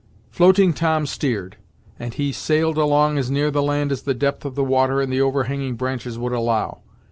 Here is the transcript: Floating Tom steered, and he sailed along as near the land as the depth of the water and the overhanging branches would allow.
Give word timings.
Floating 0.31 0.73
Tom 0.73 1.05
steered, 1.05 1.57
and 1.99 2.15
he 2.15 2.31
sailed 2.31 2.75
along 2.75 3.19
as 3.19 3.29
near 3.29 3.51
the 3.51 3.61
land 3.61 3.91
as 3.91 4.01
the 4.01 4.15
depth 4.15 4.45
of 4.45 4.55
the 4.55 4.63
water 4.63 4.99
and 4.99 5.13
the 5.13 5.21
overhanging 5.21 5.75
branches 5.75 6.17
would 6.17 6.33
allow. 6.33 6.79